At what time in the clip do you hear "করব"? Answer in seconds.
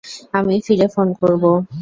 1.19-1.43